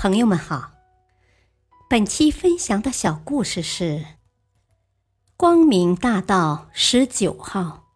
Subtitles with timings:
[0.00, 0.74] 朋友们好，
[1.90, 3.82] 本期分享的小故事是
[5.36, 7.86] 《光明大道十九号》。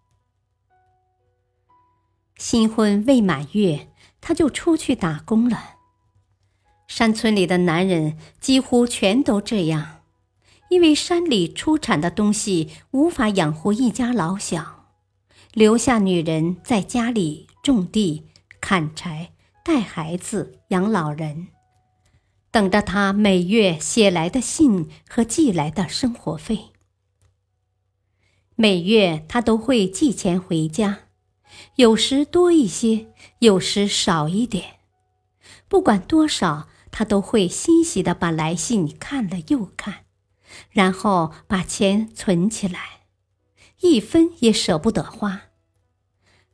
[2.36, 5.76] 新婚未满月，他就出去打工了。
[6.88, 10.00] 山村里的男人几乎全都这样，
[10.70, 14.88] 因为山里出产的东西无法养活一家老小，
[15.52, 18.26] 留下女人在家里种地、
[18.60, 19.30] 砍柴、
[19.64, 21.46] 带孩子、养老人。
[22.52, 26.66] 等着他每月写来的信和寄来的生活费。
[28.54, 31.08] 每月他都会寄钱回家，
[31.76, 34.80] 有时多一些，有时少一点。
[35.66, 40.04] 不管多少，他都会欣喜的把来信看了又看，
[40.68, 43.06] 然后把钱存起来，
[43.80, 45.44] 一分也舍不得花。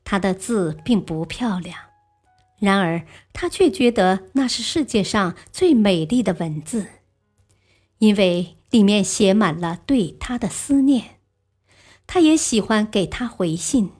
[0.04, 1.87] 他的字并不漂亮。
[2.58, 6.86] 然而，他却觉得那是世界上最美丽的文字，
[7.98, 11.20] 因为里面写满了对他的思念。
[12.06, 13.92] 他也喜欢给他回信，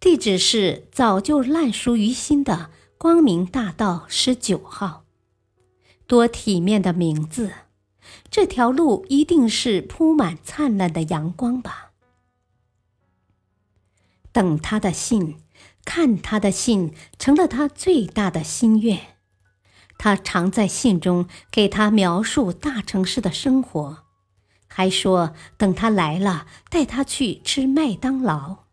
[0.00, 5.04] 地址是早就烂熟于心的光明大道十九号。
[6.06, 7.52] 多体面的名字！
[8.30, 11.92] 这条路一定是铺满灿烂的阳光吧？
[14.30, 15.38] 等他的信。
[15.84, 19.16] 看他的信成了他最大的心愿，
[19.98, 24.04] 他常在信中给他描述大城市的生活，
[24.66, 28.64] 还说等他来了带他去吃麦当劳。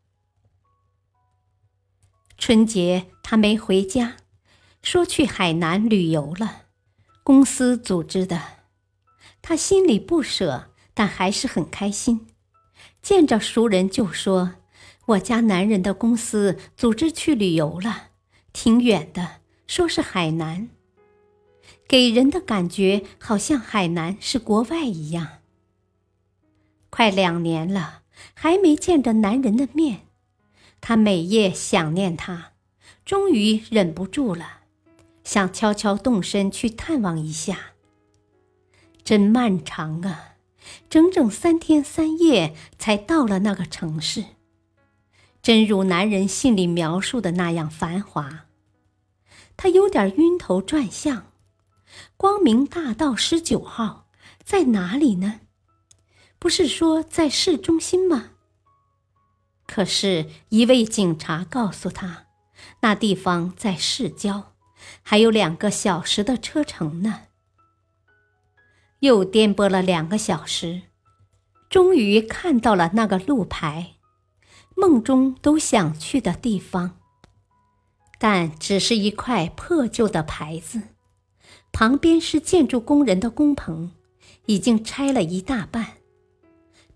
[2.38, 4.18] 春节他没回家，
[4.82, 6.64] 说去海南旅游了，
[7.24, 8.42] 公司组织的，
[9.42, 12.28] 他心里不舍，但还是很开心，
[13.02, 14.54] 见着熟人就说。
[15.08, 18.10] 我家男人的公司组织去旅游了，
[18.54, 20.70] 挺远的，说是海南，
[21.88, 25.40] 给人的感觉好像海南是国外一样。
[26.90, 28.04] 快两年了，
[28.34, 30.08] 还没见着男人的面，
[30.80, 32.52] 他每夜想念他，
[33.04, 34.60] 终于忍不住了，
[35.24, 37.72] 想悄悄动身去探望一下。
[39.04, 40.36] 真漫长啊，
[40.90, 44.24] 整整三天三夜才到了那个城市。
[45.42, 48.46] 真如男人信里描述的那样繁华，
[49.58, 51.32] 他有点晕头转向。
[52.16, 54.08] 光明大道十九号
[54.44, 55.42] 在哪里呢？
[56.38, 58.32] 不是说在市中心吗？
[59.66, 62.28] 可是，一位警察告诉他，
[62.82, 64.54] 那地方在市郊，
[65.02, 67.22] 还有两个小时的车程呢。
[69.00, 70.84] 又颠簸了两个小时，
[71.70, 73.96] 终于看到了那个路牌。
[74.82, 76.98] 梦中都想去的地方，
[78.18, 80.82] 但只是一块破旧的牌子，
[81.72, 83.92] 旁边是建筑工人的工棚，
[84.48, 85.98] 已经拆了一大半。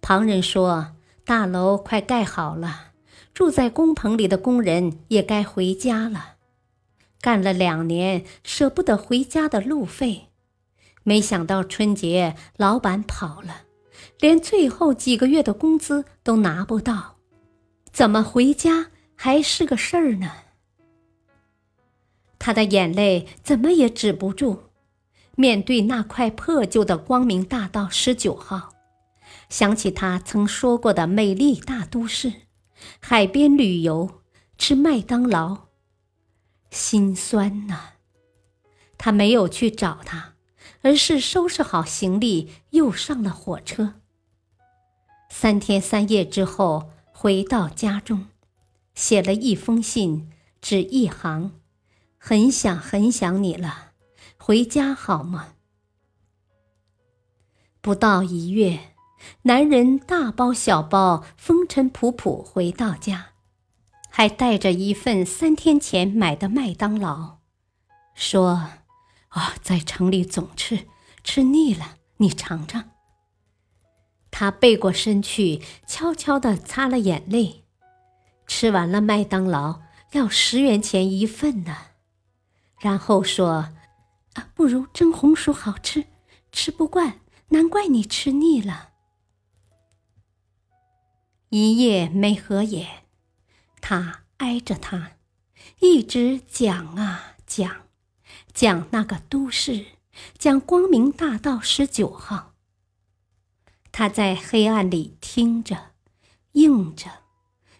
[0.01, 2.93] 旁人说，大楼快盖好了，
[3.35, 6.37] 住在工棚里的工人也该回家了。
[7.21, 10.29] 干了两年，舍不得回家的路费，
[11.03, 13.65] 没想到春节老板跑了，
[14.19, 17.14] 连最后几个月的工资都拿不到。
[17.95, 20.29] 怎么回家还是个事儿呢？
[22.37, 24.63] 他的眼泪怎么也止不住。
[25.37, 28.73] 面对那块破旧的光明大道十九号，
[29.47, 32.33] 想起他曾说过的美丽大都市，
[32.99, 34.21] 海边旅游，
[34.57, 35.67] 吃麦当劳，
[36.71, 37.91] 心酸呐。
[38.97, 40.33] 他没有去找他，
[40.81, 43.93] 而是收拾好行李，又上了火车。
[45.29, 46.89] 三天三夜之后。
[47.17, 48.27] 回到家中，
[48.93, 50.29] 写了一封信，
[50.61, 51.53] 只一行
[52.19, 53.93] ：“很想很想你了，
[54.37, 55.53] 回家好吗？”
[57.79, 58.91] 不到一月，
[59.43, 63.27] 男人大包小包、风尘仆仆回到家，
[64.09, 67.37] 还带着一份三天前买的麦当劳，
[68.13, 68.71] 说
[69.29, 70.85] ：“啊，在城里总吃，
[71.23, 72.91] 吃腻了，你尝尝。”
[74.37, 77.63] 他背过身去，悄悄地擦了眼泪。
[78.45, 79.79] 吃完了麦当劳，
[80.11, 81.77] 要十元钱一份呢。
[82.81, 83.69] 然后说
[84.35, 86.07] ：“啊，不如蒸红薯好吃，
[86.51, 88.89] 吃不惯，难怪你吃腻了。”
[91.47, 93.05] 一夜没合眼，
[93.79, 95.11] 他挨着他，
[95.79, 97.83] 一直讲啊讲，
[98.53, 99.85] 讲那个都市，
[100.37, 102.54] 讲光明大道十九号。
[103.97, 105.91] 他在黑暗里听着，
[106.51, 107.09] 应着，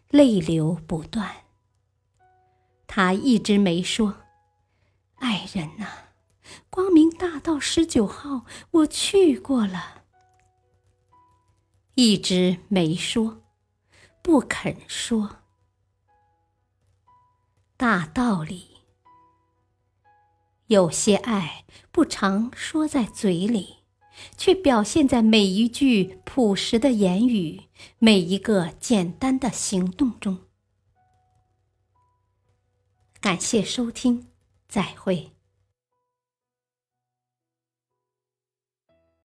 [0.07, 1.43] 泪流不断。
[2.87, 4.19] 他一直没说
[5.19, 5.85] ：“爱人呐，
[6.69, 10.03] 光明大道十九号我去过了。
[11.95, 13.41] 一直没说，
[14.21, 15.39] 不肯说。
[17.75, 18.77] 大道理，
[20.67, 23.79] 有些爱不常说在嘴里，
[24.37, 27.61] 却表现在每一句朴实的言语，
[27.99, 30.39] 每一个简单的行动中。
[33.21, 34.27] 感谢收听，
[34.67, 35.34] 再会。